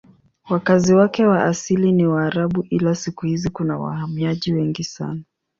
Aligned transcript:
Wakazi 0.49 0.93
wake 0.93 1.25
wa 1.25 1.43
asili 1.43 1.91
ni 1.91 2.05
Waarabu 2.07 2.65
ila 2.69 2.95
siku 2.95 3.25
hizi 3.25 3.49
kuna 3.49 3.77
wahamiaji 3.77 4.53
wengi 4.53 4.83
sana. 4.83 5.21